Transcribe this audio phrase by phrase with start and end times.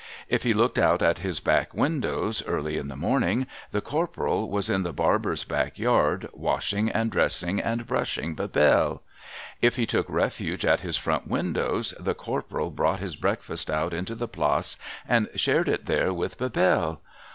[0.27, 4.67] If he looked out at his back windows early in the morning, the Corporal was
[4.67, 9.03] in the Barber's back yard, washing and dressing and brushing Bebelle.
[9.61, 14.15] If he took refuge at his front windows, the Corporal brought his breakfast out into
[14.15, 14.75] the Place,
[15.07, 16.99] and shared it there with Bebelle.